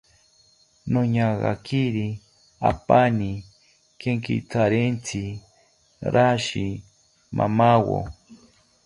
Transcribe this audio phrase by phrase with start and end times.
[0.91, 2.07] Noñagakiri
[2.69, 3.31] apaani
[4.01, 5.23] kenkitharentzi
[6.13, 6.67] rashi
[7.37, 7.99] mamawo